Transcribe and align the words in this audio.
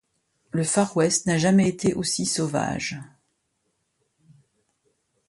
Le 0.49 0.63
Far 0.63 0.97
West 0.97 1.27
n'a 1.27 1.37
jamais 1.37 1.69
été 1.69 1.93
aussi 1.93 2.25
sauvage. 2.25 2.99